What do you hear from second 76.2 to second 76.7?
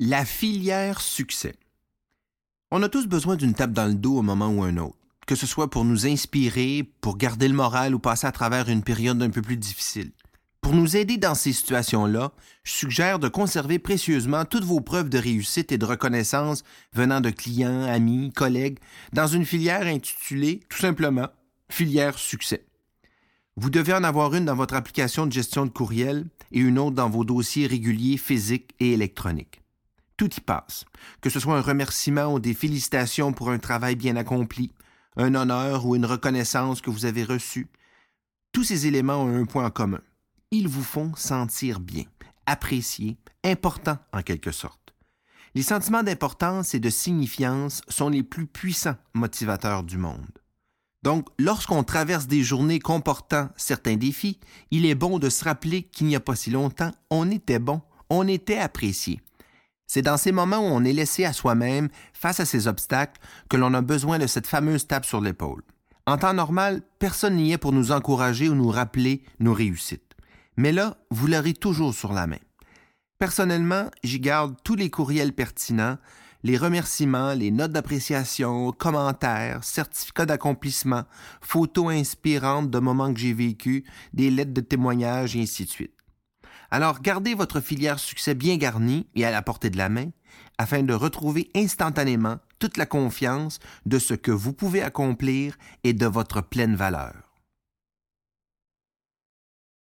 les